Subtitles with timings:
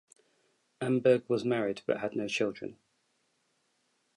[0.81, 2.79] Amberg was married but had no children.